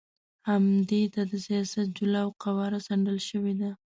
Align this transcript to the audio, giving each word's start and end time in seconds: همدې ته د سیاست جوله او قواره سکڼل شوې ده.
همدې 0.49 1.01
ته 1.13 1.21
د 1.31 1.33
سیاست 1.45 1.87
جوله 1.97 2.19
او 2.25 2.29
قواره 2.43 2.79
سکڼل 2.85 3.17
شوې 3.29 3.53
ده. 3.61 3.71